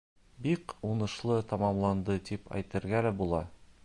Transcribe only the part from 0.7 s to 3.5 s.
уңышлы тамамланды тип әйтергә лә була.